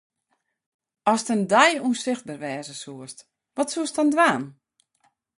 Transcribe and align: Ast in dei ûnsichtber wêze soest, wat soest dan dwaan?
Ast 1.11 1.27
in 1.35 1.43
dei 1.51 1.71
ûnsichtber 1.87 2.37
wêze 2.43 2.75
soest, 2.83 3.19
wat 3.55 3.71
soest 3.73 3.97
dan 3.97 4.09
dwaan? 4.13 4.43